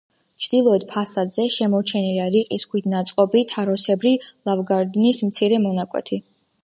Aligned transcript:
ჩრდილოეთ 0.43 0.85
ფასადზე 0.93 1.43
შემორჩენილია 1.55 2.25
რიყის 2.35 2.65
ქვით 2.71 2.87
ნაწყობი, 2.95 3.43
თაროსებრი 3.55 4.15
ლავგარდნის 4.51 5.21
მცირე 5.29 5.61
მონაკვეთი. 5.67 6.21